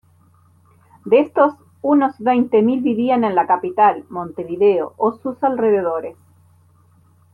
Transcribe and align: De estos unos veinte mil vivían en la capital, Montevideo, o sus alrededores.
De 1.05 1.19
estos 1.19 1.53
unos 1.83 2.15
veinte 2.17 2.63
mil 2.63 2.81
vivían 2.81 3.23
en 3.23 3.35
la 3.35 3.45
capital, 3.45 4.03
Montevideo, 4.09 4.95
o 4.97 5.11
sus 5.19 5.43
alrededores. 5.43 6.17